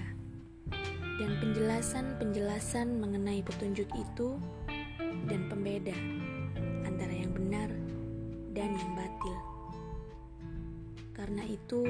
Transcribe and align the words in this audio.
dan 1.19 1.31
penjelasan-penjelasan 1.43 3.03
mengenai 3.03 3.43
petunjuk 3.43 3.91
itu 3.91 4.39
dan 5.27 5.51
pembeda 5.51 5.99
antara 6.87 7.11
yang 7.11 7.35
benar 7.35 7.75
dan 8.55 8.71
yang 8.71 8.93
batil. 8.95 9.39
Karena 11.13 11.47
itu, 11.47 11.83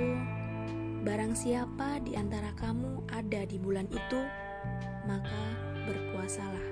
barang 1.08 1.40
siapa 1.40 2.04
di 2.04 2.20
antara 2.20 2.52
kamu 2.60 3.08
ada 3.16 3.48
di 3.48 3.56
bulan 3.56 3.88
itu, 3.88 4.20
maka 5.08 5.44
berpuasalah. 5.88 6.68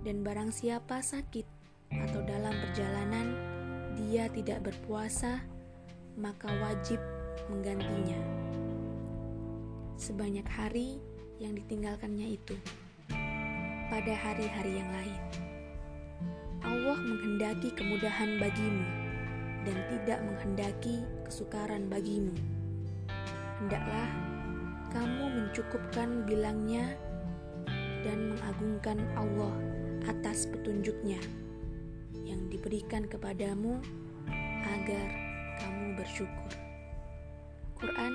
Dan 0.00 0.24
barang 0.24 0.48
siapa 0.48 1.04
sakit 1.04 1.44
atau 1.92 2.24
dalam 2.24 2.56
perjalanan 2.64 3.36
dia 3.92 4.24
tidak 4.32 4.64
berpuasa, 4.64 5.44
maka 6.16 6.48
wajib 6.64 6.96
menggantinya. 7.52 8.16
Sebanyak 10.00 10.48
hari 10.48 10.96
yang 11.36 11.52
ditinggalkannya 11.60 12.40
itu 12.40 12.56
pada 13.92 14.16
hari-hari 14.16 14.80
yang 14.80 14.88
lain. 14.88 15.20
Allah 16.64 16.96
menghendaki 17.04 17.68
kemudahan 17.76 18.40
bagimu 18.40 18.84
dan 19.68 19.76
tidak 19.92 20.24
menghendaki 20.24 21.04
kesukaran 21.28 21.84
bagimu. 21.92 22.32
Hendaklah 23.62 24.10
kamu 24.90 25.24
mencukupkan 25.30 26.26
bilangnya 26.26 26.98
dan 28.02 28.34
mengagungkan 28.34 28.98
Allah 29.14 29.54
atas 30.04 30.44
petunjuknya 30.50 31.22
yang 32.26 32.50
diberikan 32.52 33.08
kepadamu 33.08 33.80
agar 34.64 35.06
kamu 35.62 35.96
bersyukur. 35.98 36.50
Quran 37.78 38.12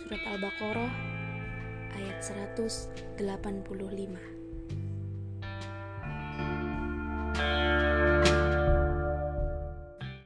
Surat 0.00 0.22
Al-Baqarah 0.26 0.92
ayat 1.94 2.18
185 2.24 4.39